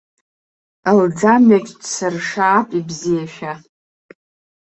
[0.97, 3.53] Лӡамҩагь ҿсыршаап ибзиашәа!